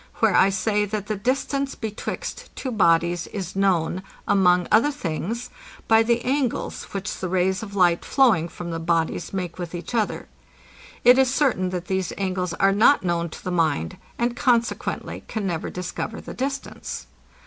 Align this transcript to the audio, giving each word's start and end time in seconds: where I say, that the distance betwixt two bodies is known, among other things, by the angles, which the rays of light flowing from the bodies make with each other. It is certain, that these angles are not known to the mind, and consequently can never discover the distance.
where 0.15 0.35
I 0.35 0.49
say, 0.49 0.83
that 0.85 1.05
the 1.05 1.15
distance 1.15 1.75
betwixt 1.75 2.49
two 2.55 2.71
bodies 2.71 3.27
is 3.27 3.55
known, 3.55 4.01
among 4.27 4.67
other 4.71 4.89
things, 4.89 5.51
by 5.87 6.01
the 6.01 6.23
angles, 6.25 6.85
which 6.85 7.19
the 7.19 7.29
rays 7.29 7.61
of 7.61 7.75
light 7.75 8.03
flowing 8.03 8.49
from 8.49 8.71
the 8.71 8.79
bodies 8.79 9.31
make 9.31 9.59
with 9.59 9.75
each 9.75 9.93
other. 9.93 10.27
It 11.03 11.19
is 11.19 11.31
certain, 11.31 11.69
that 11.69 11.85
these 11.85 12.13
angles 12.17 12.55
are 12.55 12.73
not 12.73 13.03
known 13.03 13.29
to 13.29 13.43
the 13.43 13.51
mind, 13.51 13.97
and 14.17 14.35
consequently 14.35 15.23
can 15.27 15.45
never 15.45 15.69
discover 15.69 16.19
the 16.19 16.33
distance. 16.33 17.05